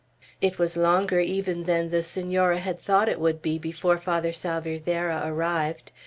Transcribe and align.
IV 0.41 0.53
IT 0.53 0.57
was 0.57 0.75
longer 0.77 1.19
even 1.19 1.65
than 1.65 1.91
the 1.91 2.01
Senora 2.01 2.57
had 2.57 2.79
thought 2.79 3.07
it 3.07 3.19
would 3.19 3.39
be, 3.39 3.59
before 3.59 3.99
Father 3.99 4.33
Salvierderra 4.33 5.21
arrived. 5.25 5.91